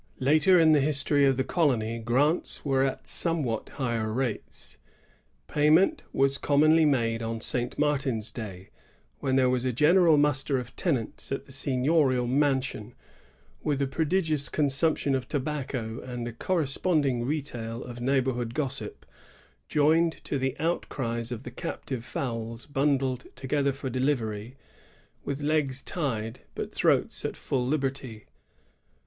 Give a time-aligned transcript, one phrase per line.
[0.19, 4.79] LaSr in the Wstory of the colony grante were at somewhat higher rates.
[5.47, 7.77] Payment was com monly made on St.
[7.77, 8.71] Martin's day,
[9.19, 12.95] when there was a general muster of tenants at the seigniorial mansion,
[13.61, 19.05] with a prodigious consumption of tobacco and a cor responding retail of neighborhood gossip,
[19.67, 24.57] joined to the outcries of the captive fowls bundled together for delivery,
[25.23, 28.25] with legs tied, but throats at full liberty.